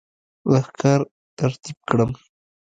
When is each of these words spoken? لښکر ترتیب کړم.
لښکر 0.51 0.99
ترتیب 1.37 1.77
کړم. 1.89 2.11